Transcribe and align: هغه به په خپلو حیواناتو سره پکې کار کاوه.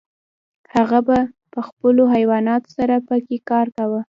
هغه 0.75 0.99
به 1.07 1.17
په 1.53 1.59
خپلو 1.67 2.03
حیواناتو 2.13 2.69
سره 2.77 2.95
پکې 3.07 3.37
کار 3.49 3.67
کاوه. 3.75 4.01